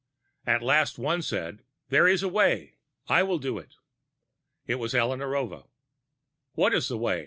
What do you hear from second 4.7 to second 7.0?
was Alla Narova. "What is the